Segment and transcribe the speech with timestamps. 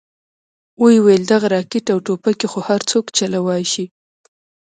[0.81, 3.85] ويې ويل دغه راکټ او ټوپکې خو هرسوک چلوې شي.